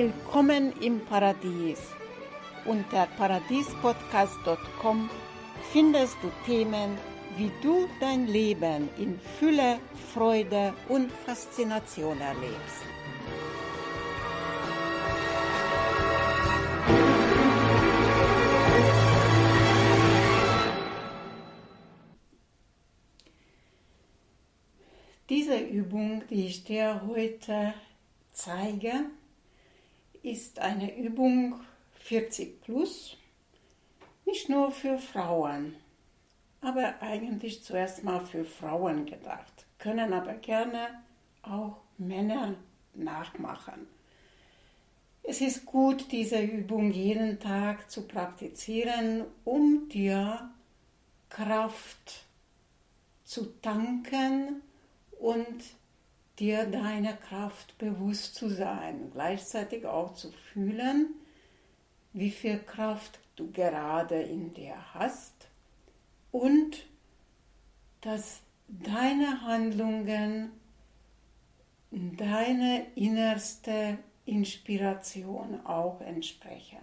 [0.00, 1.80] Willkommen im Paradies.
[2.66, 5.10] Unter paradiespodcast.com
[5.72, 6.96] findest du Themen,
[7.36, 9.80] wie du dein Leben in Fülle,
[10.14, 12.84] Freude und Faszination erlebst.
[25.28, 27.74] Diese Übung, die ich dir heute
[28.30, 29.10] zeige,
[30.22, 31.60] ist eine Übung
[31.94, 33.16] 40 plus,
[34.26, 35.76] nicht nur für Frauen,
[36.60, 41.02] aber eigentlich zuerst mal für Frauen gedacht, können aber gerne
[41.42, 42.54] auch Männer
[42.94, 43.86] nachmachen.
[45.22, 50.50] Es ist gut, diese Übung jeden Tag zu praktizieren, um dir
[51.28, 52.24] Kraft
[53.24, 54.62] zu tanken
[55.18, 55.62] und
[56.38, 61.14] dir deiner Kraft bewusst zu sein, gleichzeitig auch zu fühlen,
[62.12, 65.48] wie viel Kraft du gerade in dir hast
[66.30, 66.86] und
[68.00, 70.52] dass deine Handlungen
[71.90, 76.78] deine innerste Inspiration auch entsprechen.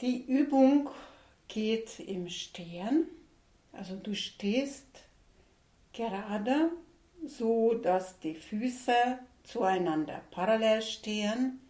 [0.00, 0.88] Die Übung
[1.46, 3.06] geht im Stehen,
[3.72, 5.04] also du stehst
[5.92, 6.70] gerade,
[7.26, 11.60] so dass die Füße zueinander parallel stehen,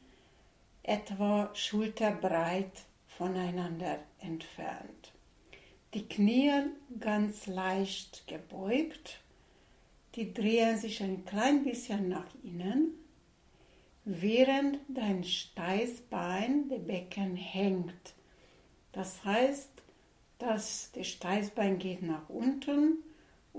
[0.82, 5.12] etwa schulterbreit voneinander entfernt.
[5.94, 6.52] Die Knie
[7.00, 9.20] ganz leicht gebeugt,
[10.14, 12.94] die drehen sich ein klein bisschen nach innen,
[14.04, 18.14] während dein Steißbein, der Becken hängt.
[18.92, 19.70] Das heißt,
[20.38, 22.98] dass das Steißbein geht nach unten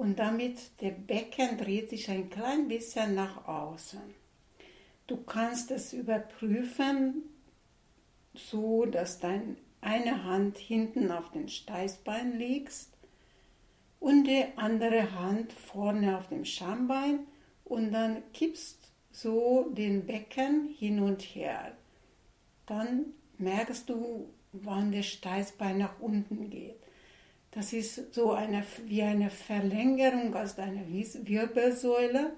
[0.02, 4.02] und damit der Becken dreht sich ein klein bisschen nach außen.
[5.06, 7.22] Du kannst es überprüfen,
[8.34, 12.88] so dass deine eine Hand hinten auf den Steißbein liegt
[14.00, 17.28] und die andere Hand vorne auf dem Schambein
[17.63, 21.78] und dann kippst so den Becken hin und her.
[22.66, 26.81] Dann merkst du, wann der Steißbein nach unten geht.
[27.51, 32.34] Das ist so eine, wie eine Verlängerung aus deiner Wirbelsäule,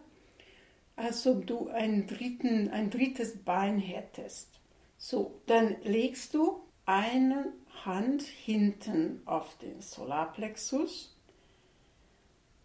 [0.96, 4.60] als ob du ein, dritten, ein drittes Bein hättest.
[4.98, 7.54] So, dann legst du eine
[7.86, 11.16] Hand hinten auf den Solarplexus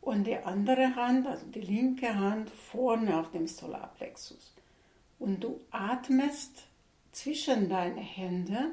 [0.00, 4.54] und die andere Hand, also die linke Hand, vorne auf dem Solarplexus.
[5.18, 6.68] Und du atmest
[7.12, 8.72] zwischen deine Hände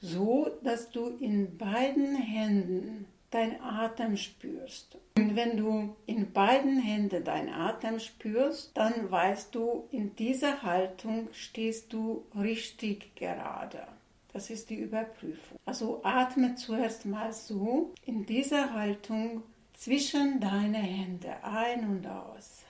[0.00, 4.96] so dass du in beiden Händen dein Atem spürst.
[5.16, 11.28] Und wenn du in beiden Händen dein Atem spürst, dann weißt du, in dieser Haltung
[11.32, 13.86] stehst du richtig gerade.
[14.32, 15.58] Das ist die Überprüfung.
[15.64, 19.42] Also atme zuerst mal so in dieser Haltung
[19.74, 22.64] zwischen deine Hände ein und aus.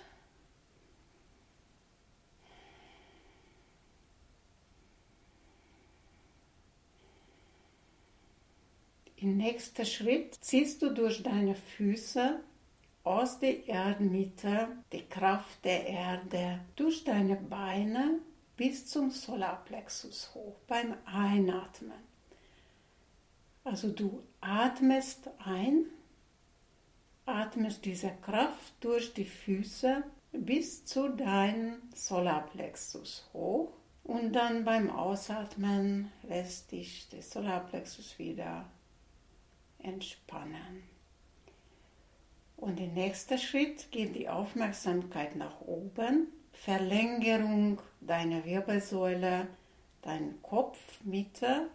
[9.21, 12.39] Im nächsten Schritt ziehst du durch deine Füße
[13.03, 18.21] aus der Erdmitte die Kraft der Erde durch deine Beine
[18.57, 21.99] bis zum Solarplexus hoch beim Einatmen.
[23.65, 25.87] Also du atmest ein,
[27.27, 33.73] atmest diese Kraft durch die Füße bis zu deinem Solarplexus hoch
[34.05, 38.65] und dann beim Ausatmen lässt dich der Solarplexus wieder
[39.83, 40.83] entspannen.
[42.57, 49.47] Und der nächste Schritt geht die Aufmerksamkeit nach oben, Verlängerung deiner Wirbelsäule,
[50.03, 51.69] dein Kopfmitte.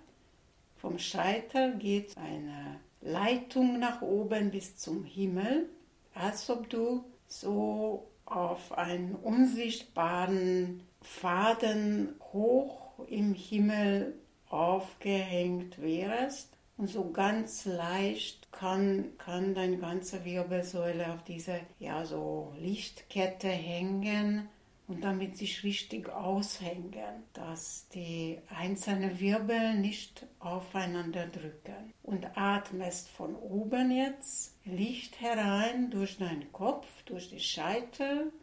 [0.76, 5.70] Vom Scheitel geht eine Leitung nach oben bis zum Himmel,
[6.14, 14.16] als ob du so auf einen unsichtbaren Faden hoch im Himmel
[14.50, 16.53] aufgehängt wärst
[16.84, 24.50] und so ganz leicht kann, kann deine ganze Wirbelsäule auf diese ja, so Lichtkette hängen
[24.90, 31.94] und damit sich richtig aushängen, dass die einzelnen Wirbel nicht aufeinander drücken.
[32.04, 38.34] Und atmest von oben jetzt Licht herein durch deinen Kopf, durch die Scheitel,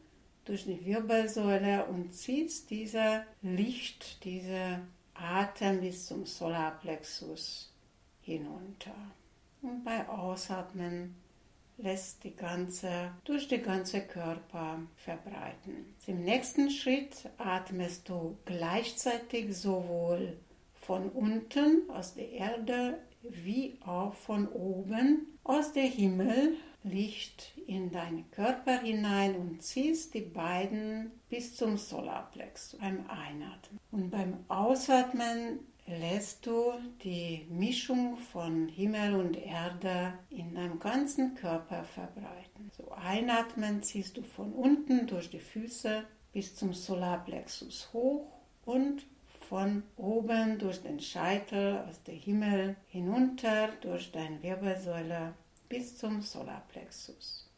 [0.47, 4.81] durch die Wirbelsäule und ziehst diese Licht, diese
[5.13, 7.70] Atem bis zum Solarplexus
[8.23, 8.95] hinunter.
[9.63, 11.15] Und bei Ausatmen
[11.77, 15.95] lässt die ganze, durch den ganzen Körper verbreiten.
[16.07, 20.37] Im nächsten Schritt atmest du gleichzeitig sowohl
[20.75, 28.31] von unten aus der Erde wie auch von oben aus dem Himmel Licht in deinen
[28.31, 33.79] Körper hinein und ziehst die beiden bis zum Solarplexus beim Einatmen.
[33.91, 35.61] Und beim Ausatmen
[35.99, 36.73] lässt du
[37.03, 42.71] die Mischung von Himmel und Erde in deinem ganzen Körper verbreiten.
[42.77, 48.27] So einatmen ziehst du von unten durch die Füße bis zum Solarplexus hoch
[48.65, 49.07] und
[49.49, 55.35] von oben durch den Scheitel aus dem Himmel hinunter durch deine Wirbelsäule
[55.69, 57.49] bis zum Solarplexus.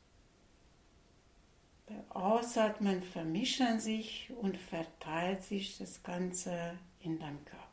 [1.87, 7.72] Beim Ausatmen vermischen sich und verteilt sich das Ganze in deinem Körper.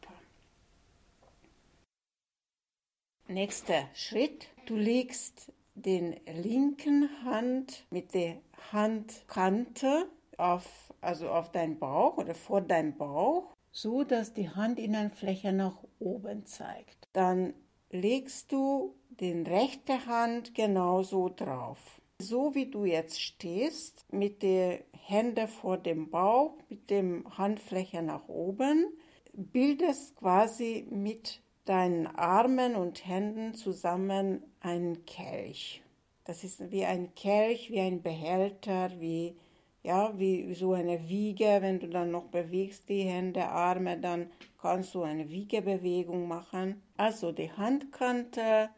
[3.29, 8.37] Nächster Schritt, du legst den linken Hand mit der
[8.71, 15.77] Handkante auf, also auf deinen Bauch oder vor deinem Bauch, so dass die Handinnenfläche nach
[15.99, 17.07] oben zeigt.
[17.13, 17.53] Dann
[17.91, 22.01] legst du den rechte Hand genauso drauf.
[22.17, 28.27] So wie du jetzt stehst, mit den Händen vor dem Bauch, mit dem Handfläche nach
[28.27, 28.87] oben,
[29.33, 35.81] bildest quasi mit deinen Armen und Händen zusammen einen Kelch.
[36.25, 39.35] Das ist wie ein Kelch, wie ein Behälter, wie
[39.81, 44.29] ja, wie so eine Wiege, wenn du dann noch bewegst die Hände, Arme, dann
[44.61, 46.81] kannst du eine Wiegebewegung machen.
[46.97, 48.69] Also die Handkante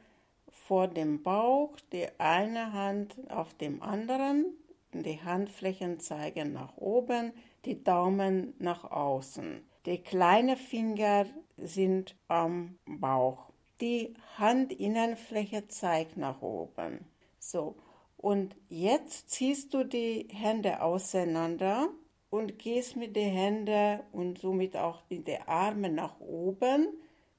[0.47, 4.45] vor dem Bauch, die eine Hand auf dem anderen,
[4.93, 7.33] die Handflächen zeigen nach oben,
[7.65, 9.65] die Daumen nach außen.
[9.85, 11.25] Die kleinen Finger
[11.63, 13.51] sind am Bauch.
[13.79, 17.05] Die Handinnenfläche zeigt nach oben.
[17.39, 17.75] So,
[18.17, 21.89] und jetzt ziehst du die Hände auseinander
[22.29, 26.87] und gehst mit den Händen und somit auch mit den Armen nach oben,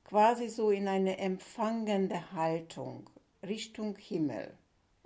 [0.05, 3.09] quasi so in eine empfangende Haltung
[3.47, 4.53] Richtung Himmel.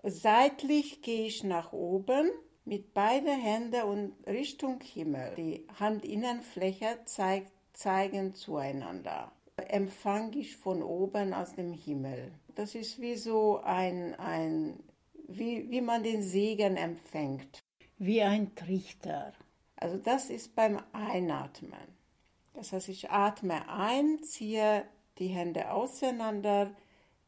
[0.03, 2.31] Seitlich gehe ich nach oben
[2.65, 5.35] mit beiden Händen und Richtung Himmel.
[5.37, 9.31] Die Handinnenfläche zeigt, zeigen zueinander.
[9.57, 12.33] Empfange ich von oben aus dem Himmel.
[12.55, 14.81] Das ist wie so ein, ein
[15.29, 17.61] wie, wie man den Segen empfängt.
[17.99, 19.33] Wie ein Trichter.
[19.77, 21.97] Also das ist beim Einatmen.
[22.55, 24.85] Das heißt, ich atme ein, ziehe
[25.19, 26.71] die Hände auseinander,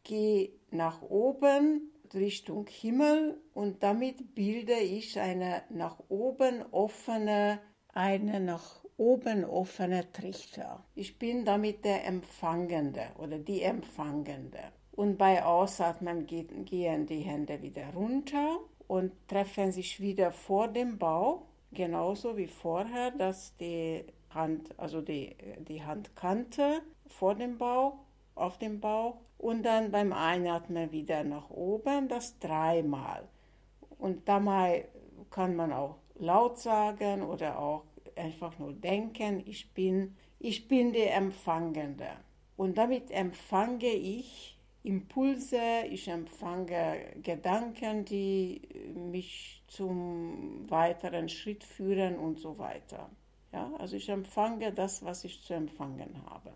[0.02, 7.60] gehe nach oben Richtung Himmel und damit bilde ich eine nach oben offene,
[7.92, 10.84] eine nach oben offene Trichter.
[10.94, 14.58] Ich bin damit der Empfangende oder die Empfangende.
[14.92, 18.58] Und bei Ausatmen gehen die Hände wieder runter
[18.88, 25.36] und treffen sich wieder vor dem Bauch, genauso wie vorher, dass die Hand, also die,
[25.60, 27.94] die Handkante vor dem Bauch,
[28.34, 33.28] auf dem Bauch und dann beim Einatmen wieder nach oben, das dreimal.
[33.98, 34.88] Und dabei
[35.30, 37.84] kann man auch laut sagen oder auch
[38.18, 42.08] einfach nur denken, ich bin, ich bin die Empfangende.
[42.56, 48.62] Und damit empfange ich Impulse, ich empfange Gedanken, die
[48.94, 53.10] mich zum weiteren Schritt führen und so weiter.
[53.52, 56.52] Ja, also ich empfange das, was ich zu empfangen habe.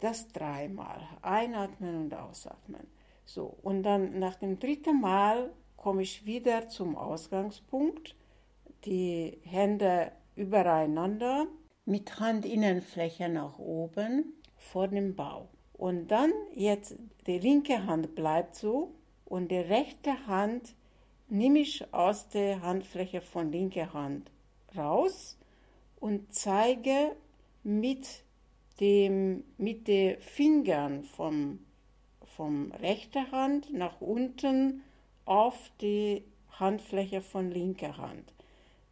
[0.00, 2.86] Das dreimal, einatmen und ausatmen.
[3.24, 8.16] So, und dann nach dem dritten Mal komme ich wieder zum Ausgangspunkt,
[8.84, 11.46] die Hände übereinander
[11.84, 15.48] mit Handinnenfläche nach oben vor dem Bauch.
[15.72, 16.96] Und dann jetzt
[17.26, 20.74] die linke Hand bleibt so und die rechte Hand
[21.28, 24.30] nehme ich aus der Handfläche von linker Hand
[24.76, 25.38] raus
[25.98, 27.16] und zeige
[27.62, 28.24] mit
[28.80, 31.60] dem mit den Fingern vom
[32.36, 34.82] vom rechten Hand nach unten
[35.24, 36.24] auf die
[36.58, 38.32] Handfläche von linker Hand.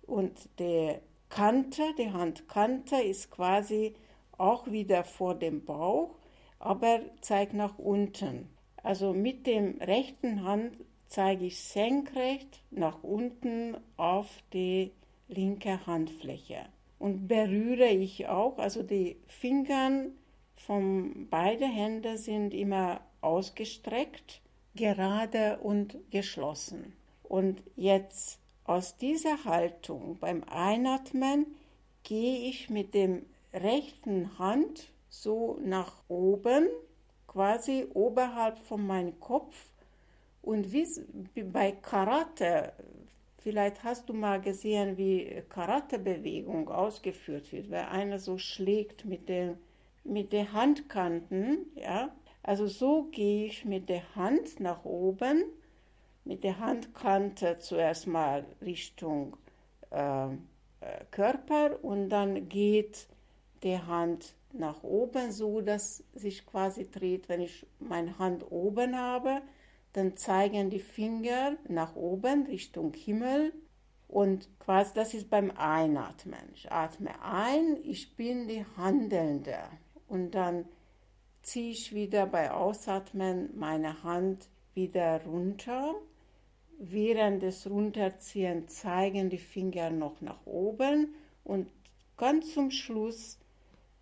[0.02, 0.97] Und die
[1.30, 3.94] Kante, die Handkante ist quasi
[4.37, 6.20] auch wieder vor dem Bauch
[6.60, 8.49] aber zeigt nach unten.
[8.82, 10.76] Also mit dem rechten Hand
[11.08, 14.92] zeige ich senkrecht nach unten auf die
[15.26, 16.66] linke Handfläche.
[16.99, 20.06] Und berühre ich auch, also die Finger
[20.54, 24.42] von beiden Händen sind immer ausgestreckt,
[24.75, 26.92] gerade und geschlossen.
[27.22, 31.47] Und jetzt aus dieser Haltung beim Einatmen
[32.02, 36.69] gehe ich mit dem rechten Hand so nach oben,
[37.26, 39.71] quasi oberhalb von meinem Kopf
[40.43, 42.73] Und wie bei Karate,
[43.38, 49.59] vielleicht hast du mal gesehen, wie Karatebewegung ausgeführt wird, weil einer so schlägt mit den
[50.05, 52.11] mit den Handkanten, ja.
[52.43, 55.45] Also so gehe ich mit der Hand nach oben,
[56.30, 59.37] mit der Handkante zuerst mal Richtung
[59.90, 60.28] äh,
[61.10, 63.08] Körper und dann geht
[63.64, 69.42] die Hand nach oben, so dass sich quasi dreht, wenn ich meine Hand oben habe,
[69.92, 73.52] dann zeigen die Finger nach oben Richtung Himmel
[74.06, 76.49] und quasi das ist beim Einatmen.
[76.54, 79.58] Ich atme ein, ich bin die Handelnde
[80.06, 80.64] und dann
[81.42, 85.96] ziehe ich wieder bei Ausatmen meine Hand wieder runter.
[86.82, 91.68] Während des Runterziehen zeigen die Finger noch nach oben und
[92.16, 93.38] ganz zum Schluss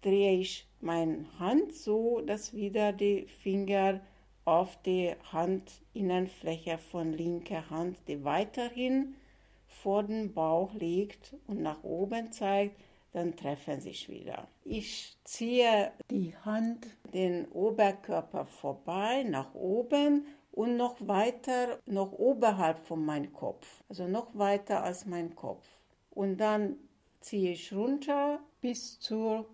[0.00, 4.00] drehe ich meine Hand so, dass wieder die Finger
[4.44, 9.16] auf die Handinnenfläche von linker Hand, die weiterhin
[9.66, 12.76] vor den Bauch liegt und nach oben zeigt,
[13.12, 14.46] dann treffen sich wieder.
[14.64, 20.26] Ich ziehe die Hand den Oberkörper vorbei nach oben
[20.58, 25.68] und noch weiter, noch oberhalb von meinem Kopf, also noch weiter als mein Kopf.
[26.10, 26.74] Und dann
[27.20, 29.46] ziehe ich runter bis zur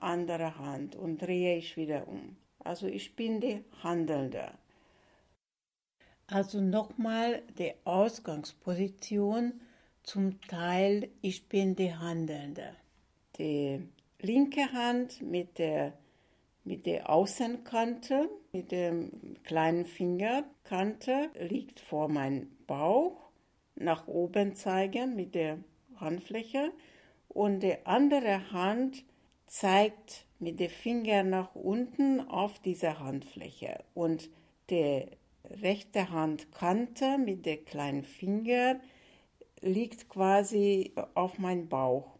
[0.00, 2.36] andere Hand und drehe ich wieder um.
[2.58, 4.52] Also ich bin die Handelnde.
[6.26, 9.62] Also nochmal die Ausgangsposition
[10.02, 12.76] zum Teil ich bin die Handelnde.
[13.38, 13.88] Die
[14.20, 15.94] linke Hand mit der,
[16.64, 18.94] mit der Außenkante, mit der
[19.44, 23.30] kleinen Fingerkante liegt vor meinem Bauch,
[23.76, 25.58] nach oben zeigen mit der
[25.96, 26.72] Handfläche.
[27.28, 29.04] Und die andere Hand
[29.46, 33.84] zeigt mit den Fingern nach unten auf diese Handfläche.
[33.94, 34.30] Und
[34.70, 35.06] die
[35.44, 38.80] rechte Handkante mit den kleinen Fingern
[39.60, 42.19] liegt quasi auf meinem Bauch.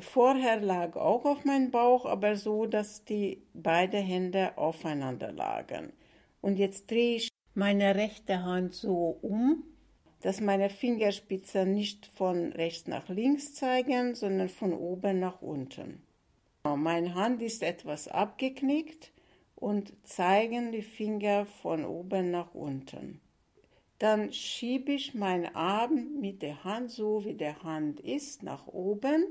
[0.00, 5.92] Vorher lag auch auf meinem Bauch, aber so, dass die beiden Hände aufeinander lagen.
[6.40, 9.64] Und jetzt drehe ich meine rechte Hand so um,
[10.20, 16.02] dass meine Fingerspitzen nicht von rechts nach links zeigen, sondern von oben nach unten.
[16.64, 19.12] Meine Hand ist etwas abgeknickt
[19.54, 23.20] und zeigen die Finger von oben nach unten.
[23.98, 29.26] Dann schiebe ich meinen Arm mit der Hand so, wie der Hand ist, nach oben.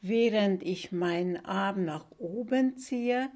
[0.00, 3.30] Während ich meinen Arm nach oben ziehe,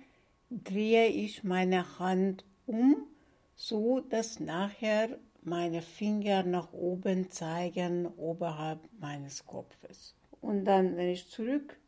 [0.50, 3.08] drehe ich meine Hand um,
[3.54, 10.14] so dass nachher meine Finger nach oben zeigen oberhalb meines Kopfes.
[10.40, 11.78] Und dann, wenn ich zurück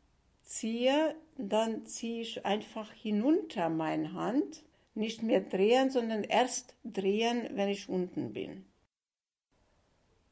[0.42, 4.64] ziehe, dann ziehe ich einfach hinunter meine Hand,
[4.94, 8.64] nicht mehr drehen, sondern erst drehen, wenn ich unten bin.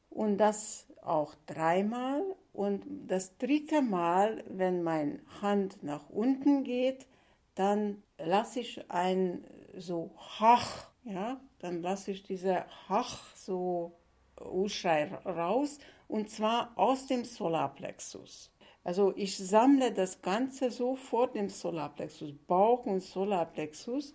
[0.09, 2.23] Und das auch dreimal.
[2.53, 7.07] Und das dritte Mal, wenn meine Hand nach unten geht,
[7.55, 9.45] dann lasse ich ein
[9.77, 13.97] so Hach, ja, dann lasse ich diese Hach so
[14.39, 15.79] Uschrei raus
[16.09, 18.51] und zwar aus dem Solarplexus.
[18.85, 24.13] Also ich sammle das Ganze so vor dem Solarplexus, Bauch und Solarplexus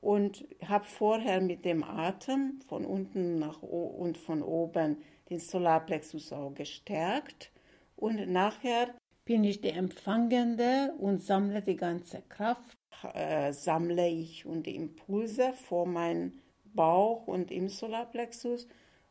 [0.00, 6.54] und habe vorher mit dem Atem von unten nach und von oben den Solarplexus auch
[6.54, 7.52] gestärkt
[8.00, 12.76] und nachher bin ich der Empfangende und sammle die ganze Kraft.
[13.14, 16.32] Äh, sammle ich und die Impulse vor meinem
[16.74, 18.66] Bauch und im Solarplexus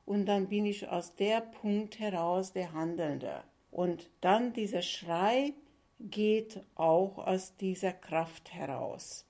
[0.06, 3.44] und dann bin ich aus der Punkt heraus der Handelnde.
[3.72, 5.54] Und dann dieser Schrei
[6.00, 9.26] geht auch aus dieser Kraft heraus.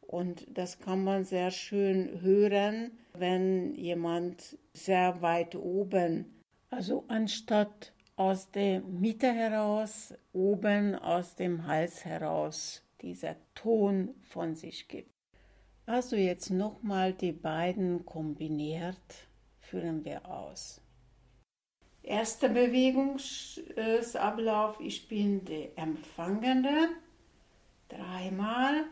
[0.00, 8.50] Und das kann man sehr schön hören, wenn jemand sehr weit oben, also anstatt aus
[8.50, 15.10] der Mitte heraus, oben aus dem Hals heraus, dieser Ton von sich gibt.
[15.84, 19.28] Also jetzt nochmal die beiden kombiniert,
[19.60, 20.80] führen wir aus.
[22.02, 26.88] Erster Bewegungsablauf, ich bin der Empfangende.
[27.88, 28.86] Dreimal.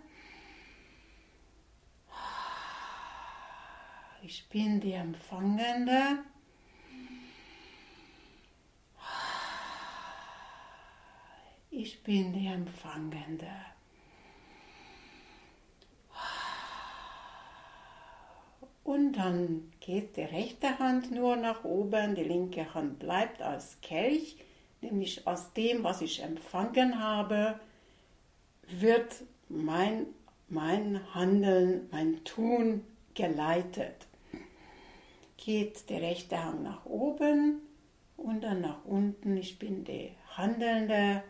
[4.23, 6.21] Ich bin die Empfangende.
[11.85, 13.47] Ich bin die Empfangende.
[18.85, 24.39] Und dann geht die rechte Hand nur nach oben, die linke Hand bleibt als Kelch,
[24.81, 27.61] nämlich aus dem, was ich empfangen habe,
[28.67, 29.17] wird
[29.51, 30.07] mein,
[30.49, 34.07] mein Handeln, mein Tun geleitet.
[35.37, 37.61] geht der rechte Hang nach oben
[38.17, 39.37] und dann nach unten.
[39.37, 41.23] Ich bin die Handelnde.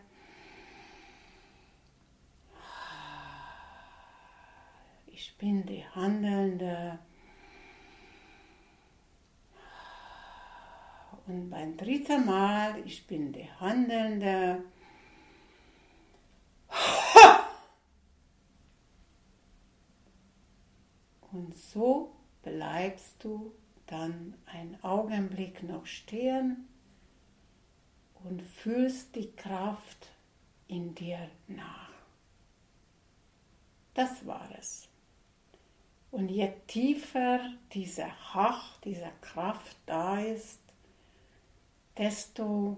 [5.25, 6.99] Ich bin die Handelnde.
[11.25, 14.63] Und beim dritten Mal, ich bin die Handelnde.
[21.31, 23.51] Und so bleibst du
[23.87, 26.67] dann einen Augenblick noch stehen
[28.23, 30.11] und fühlst die Kraft
[30.67, 31.89] in dir nach.
[33.95, 34.87] Das war es.
[36.15, 37.41] Und je tiefer
[37.73, 40.61] dieser Hach, dieser Kraft da ist,
[41.97, 42.77] desto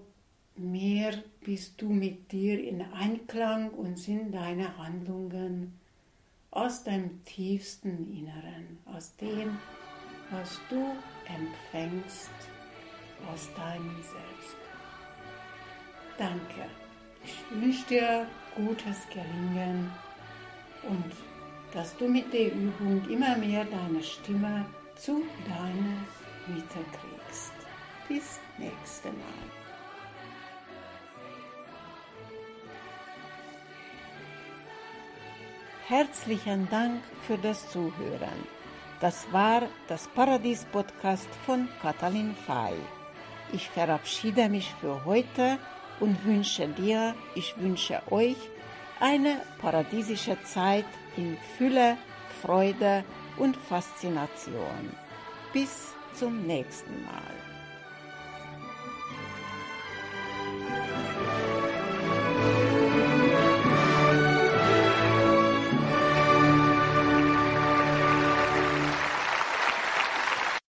[0.56, 5.78] mehr bist du mit dir in Einklang und sind deine Handlungen
[6.50, 9.56] aus deinem tiefsten Inneren, aus dem,
[10.32, 10.96] was du
[11.32, 12.32] empfängst,
[13.32, 14.56] aus deinem Selbst.
[16.18, 16.68] Danke.
[17.22, 18.26] Ich wünsche dir
[18.56, 19.92] gutes Gelingen
[20.82, 21.37] und
[21.72, 25.98] dass du mit der Übung immer mehr deine Stimme zu deiner
[26.46, 27.52] Mitte kriegst.
[28.08, 29.48] Bis nächste Mal.
[35.86, 38.46] Herzlichen Dank für das Zuhören.
[39.00, 42.74] Das war das Paradies-Podcast von Katalin Fay.
[43.52, 45.58] Ich verabschiede mich für heute
[46.00, 48.36] und wünsche dir, ich wünsche euch
[49.00, 50.84] eine paradiesische Zeit
[51.18, 51.98] in Fülle,
[52.42, 53.04] Freude
[53.36, 54.96] und Faszination.
[55.52, 57.47] Bis zum nächsten Mal.